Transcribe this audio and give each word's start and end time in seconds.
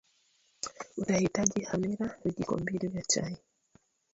utahitaji 0.97 1.61
hamira 1.61 2.17
vijiko 2.25 2.57
mbili 2.57 2.87
vya 2.87 3.01
chai 3.01 3.37